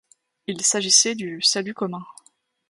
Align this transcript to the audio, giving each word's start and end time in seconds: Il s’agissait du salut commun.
Il 0.47 0.63
s’agissait 0.65 1.13
du 1.13 1.43
salut 1.43 1.75
commun. 1.75 2.03